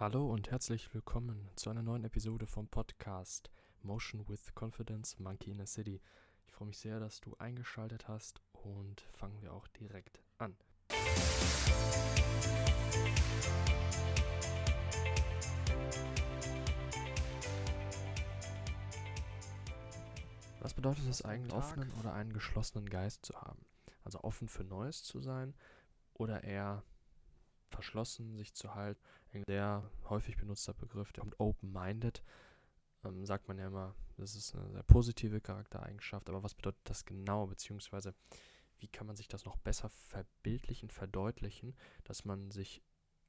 [0.00, 3.50] Hallo und herzlich willkommen zu einer neuen Episode vom Podcast
[3.82, 6.00] Motion with Confidence Monkey in a City.
[6.46, 10.56] Ich freue mich sehr, dass du eingeschaltet hast und fangen wir auch direkt an.
[20.60, 23.66] Was bedeutet es eigentlich, einen offenen oder einen geschlossenen Geist zu haben?
[24.04, 25.56] Also offen für Neues zu sein
[26.14, 26.84] oder eher
[27.70, 29.00] verschlossen sich zu halten.
[29.46, 32.22] Sehr häufig benutzter Begriff, der kommt open-minded.
[33.04, 36.28] Ähm, sagt man ja immer, das ist eine sehr positive Charaktereigenschaft.
[36.28, 37.46] Aber was bedeutet das genau?
[37.46, 38.14] Beziehungsweise,
[38.78, 42.82] wie kann man sich das noch besser verbildlichen, verdeutlichen, dass man sich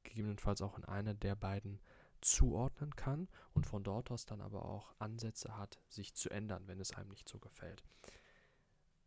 [0.04, 1.80] gegebenenfalls auch in eine der beiden
[2.22, 6.80] zuordnen kann und von dort aus dann aber auch Ansätze hat, sich zu ändern, wenn
[6.80, 7.84] es einem nicht so gefällt.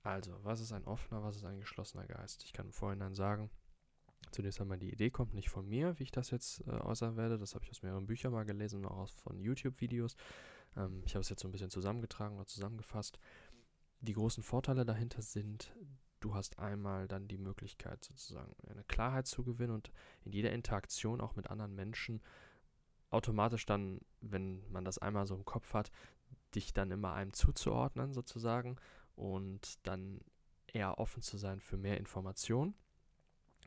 [0.02, 2.42] Also, was ist ein offener, was ist ein geschlossener Geist?
[2.44, 3.50] Ich kann im Vorhinein sagen,
[4.30, 7.38] zunächst einmal die Idee kommt nicht von mir, wie ich das jetzt äh, äußern werde.
[7.38, 10.16] Das habe ich aus mehreren Büchern mal gelesen und auch von YouTube-Videos.
[10.76, 13.18] Ähm, ich habe es jetzt so ein bisschen zusammengetragen oder zusammengefasst.
[14.00, 15.74] Die großen Vorteile dahinter sind,
[16.20, 19.92] du hast einmal dann die Möglichkeit, sozusagen eine Klarheit zu gewinnen und
[20.24, 22.20] in jeder Interaktion auch mit anderen Menschen
[23.10, 25.92] automatisch dann, wenn man das einmal so im Kopf hat,
[26.54, 28.76] dich dann immer einem zuzuordnen sozusagen
[29.14, 30.20] und dann
[30.66, 32.74] eher offen zu sein für mehr Informationen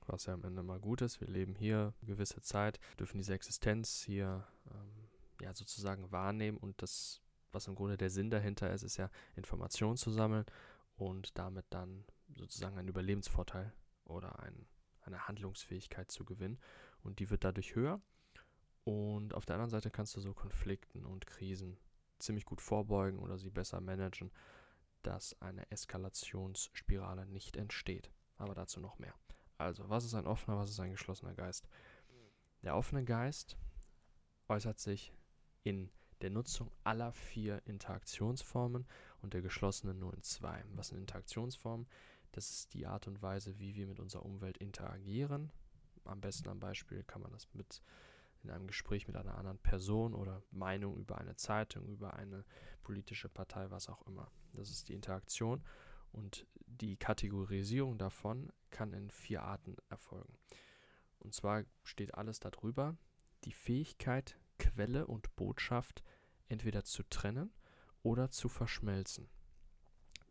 [0.08, 1.22] was ja am Ende mal gut ist.
[1.22, 5.10] Wir leben hier eine gewisse Zeit, dürfen diese Existenz hier ähm,
[5.42, 9.98] ja sozusagen wahrnehmen und das, was im Grunde der Sinn dahinter ist, ist ja Informationen
[9.98, 10.46] zu sammeln
[10.98, 13.74] und damit dann sozusagen einen Überlebensvorteil
[14.06, 14.66] oder ein,
[15.02, 16.60] eine Handlungsfähigkeit zu gewinnen
[17.04, 18.02] und die wird dadurch höher.
[18.84, 21.78] Und auf der anderen Seite kannst du so Konflikten und Krisen
[22.20, 24.32] ziemlich gut vorbeugen oder sie besser managen,
[25.02, 28.12] dass eine Eskalationsspirale nicht entsteht.
[28.38, 29.14] Aber dazu noch mehr.
[29.58, 31.68] Also, was ist ein offener, was ist ein geschlossener Geist?
[32.64, 33.58] Der offene Geist
[34.50, 35.14] äußert sich
[35.64, 35.90] in
[36.22, 38.86] der Nutzung aller vier Interaktionsformen
[39.22, 40.64] und der geschlossenen nur in zwei.
[40.74, 41.88] Was sind Interaktionsformen?
[42.32, 45.52] Das ist die Art und Weise, wie wir mit unserer Umwelt interagieren.
[46.04, 47.82] Am besten am Beispiel kann man das mit
[48.44, 52.46] in einem Gespräch mit einer anderen Person oder Meinung über eine Zeitung, über eine
[52.84, 54.32] politische Partei, was auch immer.
[54.54, 55.64] Das ist die Interaktion.
[56.16, 60.38] Und die Kategorisierung davon kann in vier Arten erfolgen.
[61.20, 62.98] Und zwar steht alles darüber,
[63.44, 66.04] die Fähigkeit, Quelle und Botschaft
[66.48, 67.52] entweder zu trennen
[68.02, 69.28] oder zu verschmelzen.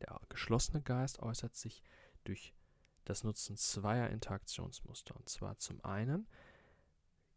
[0.00, 1.82] Der geschlossene Geist äußert sich
[2.24, 2.54] durch
[3.04, 5.14] das Nutzen zweier Interaktionsmuster.
[5.14, 6.26] Und zwar zum einen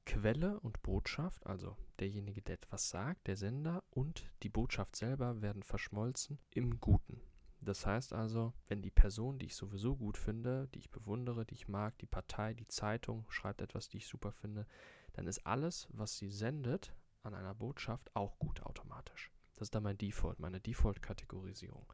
[0.06, 5.64] Quelle und Botschaft, also derjenige, der etwas sagt, der Sender und die Botschaft selber werden
[5.64, 7.20] verschmolzen im Guten.
[7.68, 11.56] Das heißt also, wenn die Person, die ich sowieso gut finde, die ich bewundere, die
[11.56, 14.66] ich mag, die Partei, die Zeitung schreibt etwas, die ich super finde,
[15.12, 19.34] dann ist alles, was sie sendet an einer Botschaft, auch gut automatisch.
[19.56, 21.92] Das ist dann mein Default, meine Default-Kategorisierung.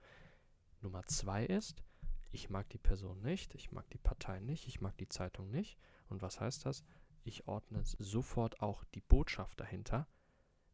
[0.82, 1.84] Nummer zwei ist,
[2.32, 5.80] ich mag die Person nicht, ich mag die Partei nicht, ich mag die Zeitung nicht.
[6.08, 6.84] Und was heißt das?
[7.24, 10.08] Ich ordne sofort auch die Botschaft dahinter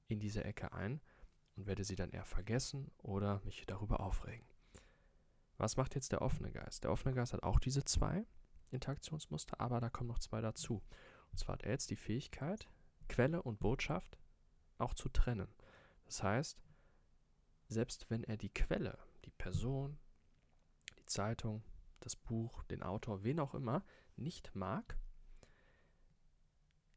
[0.09, 0.99] in diese Ecke ein
[1.55, 4.45] und werde sie dann eher vergessen oder mich darüber aufregen.
[5.59, 6.85] Was macht jetzt der offene Geist?
[6.85, 8.25] Der offene Geist hat auch diese zwei
[8.71, 10.81] Interaktionsmuster, aber da kommen noch zwei dazu.
[11.31, 12.69] Und zwar hat er jetzt die Fähigkeit,
[13.09, 14.17] Quelle und Botschaft
[14.77, 15.53] auch zu trennen.
[16.05, 16.57] Das heißt,
[17.67, 19.99] selbst wenn er die Quelle, die Person,
[20.97, 21.61] die Zeitung,
[21.99, 23.83] das Buch, den Autor, wen auch immer,
[24.15, 24.97] nicht mag,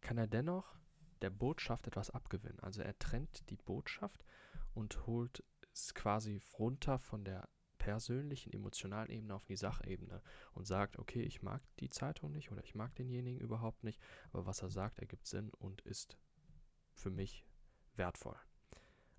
[0.01, 0.77] kann er dennoch
[1.21, 2.61] der Botschaft etwas abgewinnen.
[2.61, 4.25] Also er trennt die Botschaft
[4.73, 5.43] und holt
[5.73, 7.49] es quasi runter von der
[7.83, 10.23] persönlichen, emotionalen Ebene auf die Sachebene
[10.55, 14.01] und sagt, okay, ich mag die Zeitung nicht oder ich mag denjenigen überhaupt nicht,
[14.33, 16.17] aber was er sagt, ergibt Sinn und ist
[16.95, 17.45] für mich
[17.97, 18.37] wertvoll.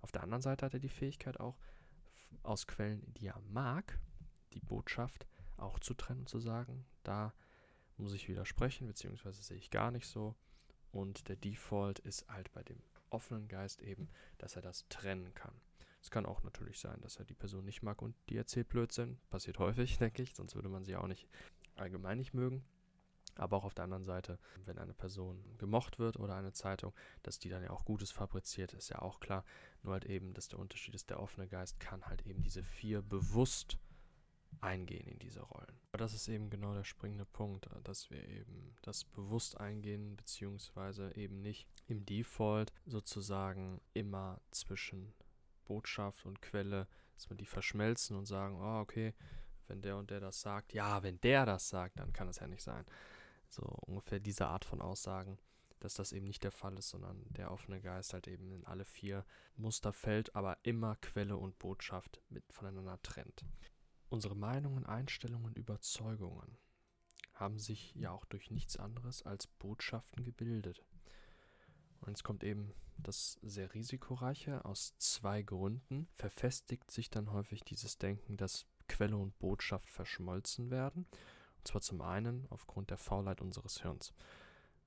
[0.00, 1.58] Auf der anderen Seite hat er die Fähigkeit auch
[2.42, 4.00] aus Quellen, die er mag,
[4.54, 5.26] die Botschaft
[5.58, 7.34] auch zu trennen und zu sagen, da
[7.98, 10.34] muss ich widersprechen, beziehungsweise sehe ich gar nicht so.
[10.90, 15.60] Und der Default ist halt bei dem offenen Geist eben, dass er das trennen kann.
[16.04, 19.18] Es kann auch natürlich sein, dass er die Person nicht mag und die erzählt Blödsinn.
[19.30, 21.26] Passiert häufig, denke ich, sonst würde man sie auch nicht
[21.76, 22.62] allgemein nicht mögen.
[23.36, 26.92] Aber auch auf der anderen Seite, wenn eine Person gemocht wird oder eine Zeitung,
[27.22, 29.46] dass die dann ja auch Gutes fabriziert, ist ja auch klar.
[29.82, 33.00] Nur halt eben, dass der Unterschied ist, der offene Geist kann halt eben diese vier
[33.00, 33.78] bewusst
[34.60, 35.80] eingehen in diese Rollen.
[35.88, 41.16] Aber das ist eben genau der springende Punkt, dass wir eben das bewusst eingehen, beziehungsweise
[41.16, 45.14] eben nicht im Default sozusagen immer zwischen
[45.64, 49.14] Botschaft und Quelle, dass man die verschmelzen und sagen, oh, okay,
[49.66, 52.46] wenn der und der das sagt, ja, wenn der das sagt, dann kann es ja
[52.46, 52.84] nicht sein.
[53.48, 55.38] So ungefähr diese Art von Aussagen,
[55.80, 58.84] dass das eben nicht der Fall ist, sondern der offene Geist halt eben in alle
[58.84, 59.24] vier
[59.56, 63.44] Muster fällt, aber immer Quelle und Botschaft mit voneinander trennt.
[64.08, 66.56] Unsere Meinungen, Einstellungen, Überzeugungen
[67.34, 70.84] haben sich ja auch durch nichts anderes als Botschaften gebildet.
[72.00, 74.64] Und jetzt kommt eben das sehr risikoreiche.
[74.64, 81.06] Aus zwei Gründen verfestigt sich dann häufig dieses Denken, dass Quelle und Botschaft verschmolzen werden.
[81.58, 84.12] Und zwar zum einen aufgrund der Faulheit unseres Hirns.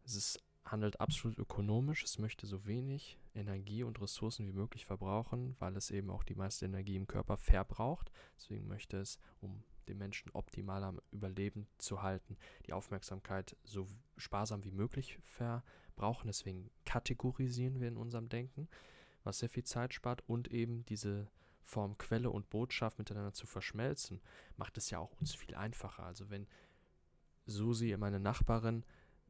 [0.06, 5.56] Es ist, handelt absolut ökonomisch, es möchte so wenig Energie und Ressourcen wie möglich verbrauchen,
[5.60, 8.12] weil es eben auch die meiste Energie im Körper verbraucht.
[8.38, 13.88] Deswegen möchte es, um den Menschen optimal am Überleben zu halten, die Aufmerksamkeit so
[14.18, 15.64] sparsam wie möglich verbrauchen.
[16.26, 18.68] Deswegen kategorisieren wir in unserem Denken,
[19.24, 21.30] was sehr viel Zeit spart und eben diese
[21.62, 24.22] Form Quelle und Botschaft miteinander zu verschmelzen,
[24.56, 26.04] macht es ja auch uns viel einfacher.
[26.04, 26.48] Also wenn
[27.46, 28.86] Susi, meine Nachbarin,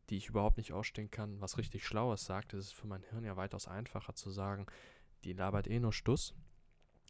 [0.10, 3.26] die ich überhaupt nicht ausstehen kann, was richtig Schlaues sagt, ist es für mein Hirn
[3.26, 4.68] ja weitaus einfacher zu sagen,
[5.24, 6.36] die labert eh nur Stuss,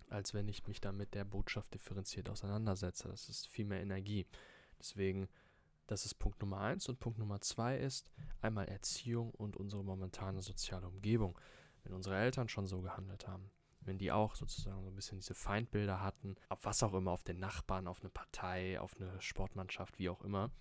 [0.09, 3.09] als wenn ich mich dann mit der Botschaft differenziert auseinandersetze.
[3.09, 4.25] Das ist viel mehr Energie.
[4.79, 5.27] Deswegen,
[5.87, 6.87] das ist Punkt Nummer eins.
[6.89, 8.11] Und Punkt Nummer zwei ist
[8.41, 11.39] einmal Erziehung und unsere momentane soziale Umgebung.
[11.83, 13.49] Wenn unsere Eltern schon so gehandelt haben,
[13.81, 17.23] wenn die auch sozusagen so ein bisschen diese Feindbilder hatten, auf was auch immer, auf
[17.23, 20.51] den Nachbarn, auf eine Partei, auf eine Sportmannschaft, wie auch immer,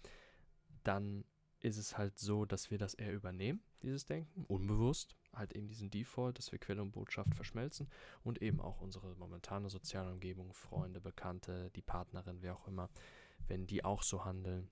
[0.85, 1.25] dann
[1.59, 5.91] ist es halt so, dass wir das eher übernehmen, dieses Denken, unbewusst, halt eben diesen
[5.91, 7.89] Default, dass wir Quelle und Botschaft verschmelzen
[8.23, 12.89] und eben auch unsere momentane soziale Umgebung, Freunde, Bekannte, die Partnerin, wer auch immer,
[13.49, 14.71] wenn die auch so handeln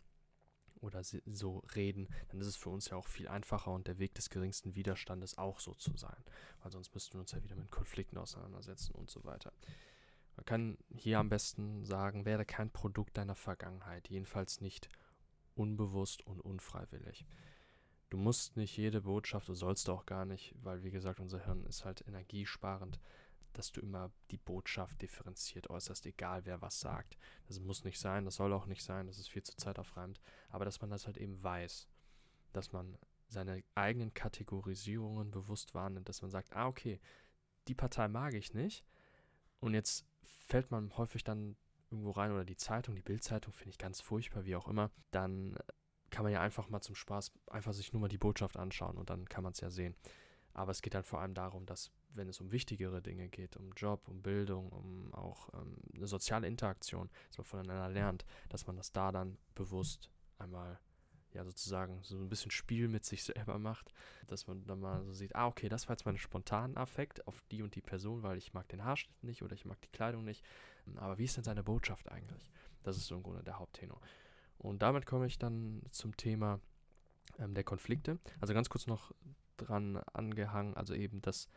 [0.84, 4.14] oder so reden, dann ist es für uns ja auch viel einfacher und der Weg
[4.14, 6.22] des geringsten Widerstandes auch so zu sein,
[6.62, 9.52] weil sonst müssten wir uns ja wieder mit Konflikten auseinandersetzen und so weiter.
[10.36, 14.88] Man kann hier am besten sagen, werde kein Produkt deiner Vergangenheit, jedenfalls nicht
[15.54, 17.24] unbewusst und unfreiwillig.
[18.10, 21.64] Du musst nicht jede Botschaft, du sollst auch gar nicht, weil wie gesagt, unser Hirn
[21.64, 23.00] ist halt energiesparend,
[23.58, 27.16] dass du immer die Botschaft differenziert äußerst, egal wer was sagt.
[27.46, 30.64] Das muss nicht sein, das soll auch nicht sein, das ist viel zu zeitaufreibend, aber
[30.64, 31.88] dass man das halt eben weiß,
[32.52, 32.98] dass man
[33.28, 37.00] seine eigenen Kategorisierungen bewusst wahrnimmt, dass man sagt, ah, okay,
[37.68, 38.84] die Partei mag ich nicht
[39.60, 41.56] und jetzt fällt man häufig dann
[41.90, 45.56] irgendwo rein oder die Zeitung, die Bildzeitung finde ich ganz furchtbar, wie auch immer, dann
[46.10, 49.10] kann man ja einfach mal zum Spaß einfach sich nur mal die Botschaft anschauen und
[49.10, 49.96] dann kann man es ja sehen.
[50.52, 53.72] Aber es geht halt vor allem darum, dass wenn es um wichtigere Dinge geht, um
[53.72, 58.76] Job, um Bildung, um auch ähm, eine soziale Interaktion, dass man voneinander lernt, dass man
[58.76, 60.78] das da dann bewusst einmal
[61.32, 63.92] ja sozusagen so ein bisschen Spiel mit sich selber macht,
[64.26, 67.42] dass man dann mal so sieht, ah, okay, das war jetzt mein spontaner Affekt auf
[67.50, 70.24] die und die Person, weil ich mag den Haarschnitt nicht oder ich mag die Kleidung
[70.24, 70.44] nicht.
[70.96, 72.50] Aber wie ist denn seine Botschaft eigentlich?
[72.82, 74.00] Das ist so im Grunde der Haupttenor.
[74.58, 76.60] Und damit komme ich dann zum Thema
[77.38, 78.18] ähm, der Konflikte.
[78.40, 79.12] Also ganz kurz noch
[79.56, 81.48] dran angehangen, also eben, dass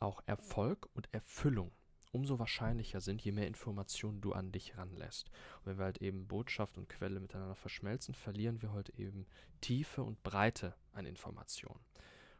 [0.00, 1.72] auch Erfolg und Erfüllung
[2.14, 5.28] umso wahrscheinlicher sind, je mehr Informationen du an dich ranlässt.
[5.58, 9.26] Und wenn wir halt eben Botschaft und Quelle miteinander verschmelzen, verlieren wir halt eben
[9.60, 11.84] Tiefe und Breite an Informationen.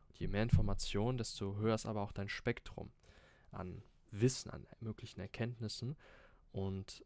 [0.09, 2.93] Und je mehr Informationen, desto höher ist aber auch dein Spektrum
[3.51, 5.97] an Wissen, an möglichen Erkenntnissen
[6.53, 7.05] und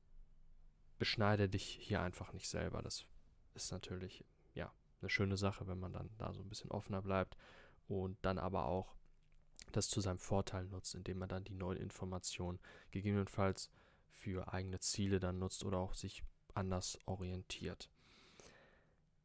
[0.99, 2.83] beschneide dich hier einfach nicht selber.
[2.83, 3.07] Das
[3.55, 7.35] ist natürlich, ja, eine schöne Sache, wenn man dann da so ein bisschen offener bleibt
[7.87, 8.98] und dann aber auch
[9.73, 12.59] das zu seinem Vorteil nutzt, indem man dann die neuen Informationen
[12.91, 13.71] gegebenenfalls
[14.11, 16.25] für eigene Ziele dann nutzt oder auch sich
[16.55, 17.91] anders orientiert.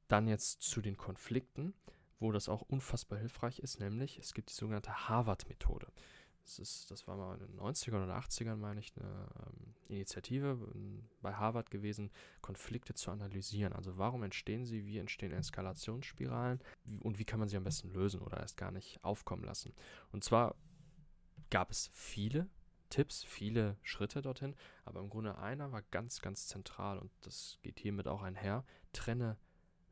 [0.08, 1.74] Dann jetzt zu den Konflikten,
[2.20, 5.92] wo das auch unfassbar hilfreich ist, nämlich es gibt die sogenannte Harvard-Methode.
[6.44, 10.58] Das, ist, das war mal in den 90ern oder 80ern, meine ich, eine ähm, Initiative
[11.22, 13.74] bei Harvard gewesen, Konflikte zu analysieren.
[13.74, 16.60] Also warum entstehen sie, wie entstehen Eskalationsspiralen
[17.00, 19.74] und wie kann man sie am besten lösen oder erst gar nicht aufkommen lassen.
[20.12, 20.56] Und zwar
[21.50, 22.50] gab es viele
[22.90, 27.80] Tipps, viele Schritte dorthin, aber im Grunde einer war ganz, ganz zentral und das geht
[27.80, 28.66] hiermit auch einher.
[28.92, 29.38] Trenne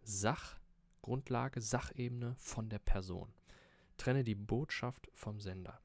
[0.04, 3.34] Sachgrundlage, Sachebene von der Person.
[3.98, 5.80] Trenne die Botschaft vom Sender.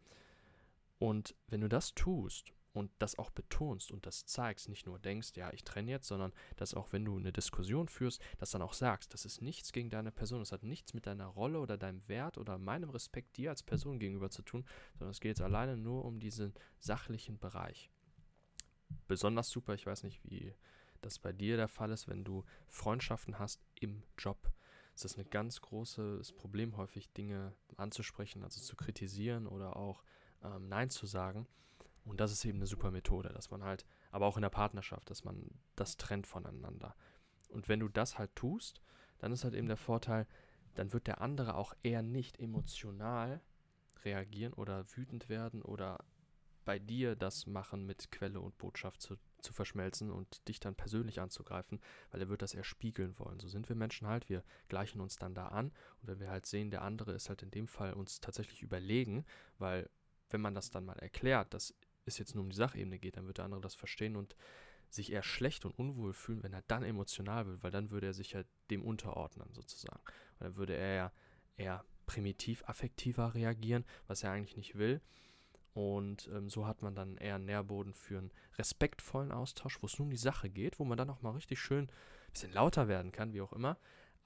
[0.98, 5.30] Und wenn du das tust und das auch betonst und das zeigst, nicht nur denkst,
[5.34, 8.74] ja, ich trenne jetzt, sondern dass auch wenn du eine Diskussion führst, das dann auch
[8.74, 12.06] sagst, das ist nichts gegen deine Person, das hat nichts mit deiner Rolle oder deinem
[12.08, 15.76] Wert oder meinem Respekt dir als Person gegenüber zu tun, sondern es geht jetzt alleine
[15.76, 17.90] nur um diesen sachlichen Bereich.
[19.08, 20.54] Besonders super, ich weiß nicht, wie
[21.00, 24.50] das bei dir der Fall ist, wenn du Freundschaften hast im Job.
[24.94, 30.02] Es ist ein ganz großes Problem, häufig Dinge anzusprechen, also zu kritisieren oder auch
[30.42, 31.46] ähm, Nein zu sagen.
[32.04, 35.10] Und das ist eben eine super Methode, dass man halt, aber auch in der Partnerschaft,
[35.10, 36.94] dass man das trennt voneinander.
[37.48, 38.80] Und wenn du das halt tust,
[39.18, 40.26] dann ist halt eben der Vorteil,
[40.74, 43.40] dann wird der andere auch eher nicht emotional
[44.04, 46.04] reagieren oder wütend werden oder
[46.64, 51.20] bei dir das machen mit Quelle und Botschaft zu, zu verschmelzen und dich dann persönlich
[51.20, 53.40] anzugreifen, weil er wird das eher spiegeln wollen.
[53.40, 56.44] So sind wir Menschen halt, wir gleichen uns dann da an und wenn wir halt
[56.44, 59.24] sehen, der andere ist halt in dem Fall uns tatsächlich überlegen,
[59.58, 59.88] weil
[60.30, 63.26] wenn man das dann mal erklärt, dass es jetzt nur um die Sachebene geht, dann
[63.26, 64.36] wird der andere das verstehen und
[64.88, 68.14] sich eher schlecht und unwohl fühlen, wenn er dann emotional wird, weil dann würde er
[68.14, 70.00] sich ja dem unterordnen sozusagen.
[70.38, 71.12] Und dann würde er ja
[71.56, 75.00] eher primitiv affektiver reagieren, was er eigentlich nicht will.
[75.74, 79.98] Und ähm, so hat man dann eher einen Nährboden für einen respektvollen Austausch, wo es
[79.98, 82.88] nur um die Sache geht, wo man dann auch mal richtig schön ein bisschen lauter
[82.88, 83.76] werden kann, wie auch immer.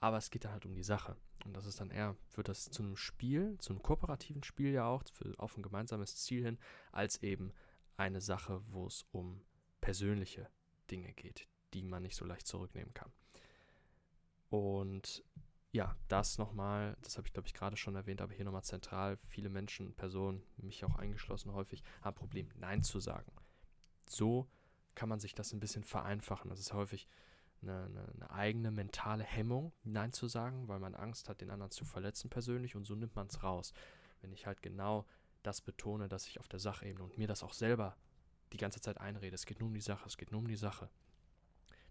[0.00, 1.16] Aber es geht dann halt um die Sache.
[1.44, 4.86] Und das ist dann eher, wird das zu einem Spiel, zu einem kooperativen Spiel ja
[4.86, 6.58] auch, für, auf ein gemeinsames Ziel hin,
[6.92, 7.52] als eben
[7.96, 9.42] eine Sache, wo es um
[9.80, 10.48] persönliche
[10.90, 13.12] Dinge geht, die man nicht so leicht zurücknehmen kann.
[14.48, 15.24] Und
[15.72, 19.18] ja, das nochmal, das habe ich glaube ich gerade schon erwähnt, aber hier nochmal zentral,
[19.28, 23.32] viele Menschen, Personen, mich auch eingeschlossen häufig, haben Problem, Nein zu sagen.
[24.06, 24.50] So
[24.96, 26.50] kann man sich das ein bisschen vereinfachen.
[26.50, 27.08] Das ist häufig
[27.62, 31.84] eine, eine, eigene mentale Hemmung, Nein zu sagen, weil man Angst hat, den anderen zu
[31.84, 33.72] verletzen persönlich und so nimmt man es raus.
[34.20, 35.06] Wenn ich halt genau
[35.42, 37.96] das betone, dass ich auf der Sachebene und mir das auch selber
[38.52, 40.56] die ganze Zeit einrede, es geht nur um die Sache, es geht nur um die
[40.56, 40.90] Sache,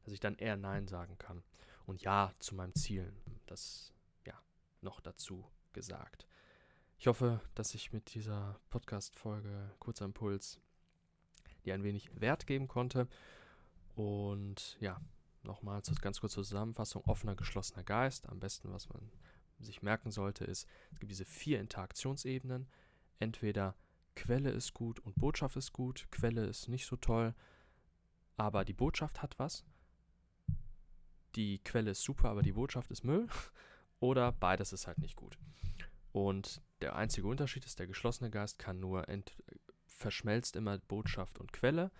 [0.03, 1.43] dass ich dann eher Nein sagen kann.
[1.85, 3.11] Und Ja zu meinem Ziel,
[3.47, 3.93] das
[4.25, 4.39] ja
[4.81, 6.27] noch dazu gesagt.
[6.99, 10.59] Ich hoffe, dass ich mit dieser Podcast-Folge kurzer Impuls
[11.65, 13.07] dir ein wenig Wert geben konnte.
[13.95, 14.99] Und ja,
[15.43, 18.27] nochmal ganz kurz zur Zusammenfassung: offener, geschlossener Geist.
[18.29, 19.11] Am besten, was man
[19.59, 22.67] sich merken sollte, ist, es gibt diese vier Interaktionsebenen.
[23.19, 23.75] Entweder
[24.15, 27.33] Quelle ist gut und Botschaft ist gut, Quelle ist nicht so toll,
[28.37, 29.65] aber die Botschaft hat was.
[31.35, 33.27] Die Quelle ist super, aber die Botschaft ist Müll.
[33.99, 35.37] Oder beides ist halt nicht gut.
[36.13, 39.05] Und der einzige Unterschied ist, der geschlossene Geist kann nur
[39.85, 41.91] verschmelzt immer Botschaft und Quelle.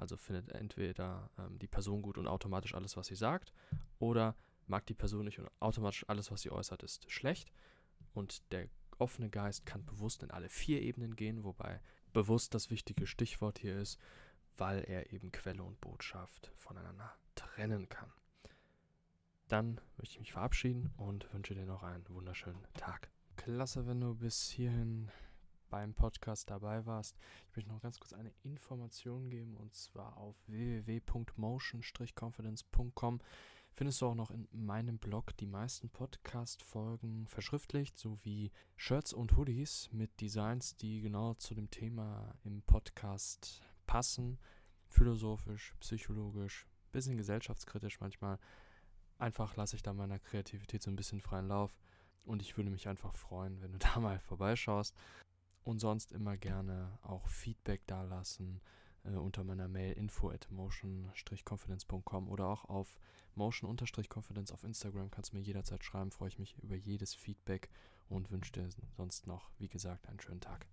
[0.00, 3.52] Also findet entweder ähm, die Person gut und automatisch alles, was sie sagt,
[3.98, 4.34] oder
[4.66, 7.52] mag die Person nicht und automatisch alles, was sie äußert, ist schlecht.
[8.14, 11.82] Und der offene Geist kann bewusst in alle vier Ebenen gehen, wobei
[12.14, 13.98] bewusst das wichtige Stichwort hier ist,
[14.56, 18.10] weil er eben Quelle und Botschaft voneinander trennen kann.
[19.48, 23.10] Dann möchte ich mich verabschieden und wünsche dir noch einen wunderschönen Tag.
[23.36, 25.10] Klasse, wenn du bis hierhin
[25.70, 27.16] beim Podcast dabei warst.
[27.48, 33.20] Ich möchte noch ganz kurz eine Information geben und zwar auf www.motion-confidence.com
[33.72, 39.88] findest du auch noch in meinem Blog die meisten Podcast-Folgen verschriftlicht, sowie Shirts und Hoodies
[39.92, 44.38] mit Designs, die genau zu dem Thema im Podcast passen.
[44.88, 48.38] Philosophisch, psychologisch, bisschen gesellschaftskritisch manchmal.
[49.18, 51.76] Einfach lasse ich da meiner Kreativität so ein bisschen freien Lauf.
[52.24, 54.94] Und ich würde mich einfach freuen, wenn du da mal vorbeischaust.
[55.70, 58.60] Und sonst immer gerne auch Feedback dalassen
[59.04, 62.98] äh, unter meiner Mail info at motion-confidence.com oder auch auf
[63.36, 66.10] motion-confidence auf Instagram kannst du mir jederzeit schreiben.
[66.10, 67.70] Freue ich mich über jedes Feedback
[68.08, 70.66] und wünsche dir sonst noch, wie gesagt, einen schönen Tag.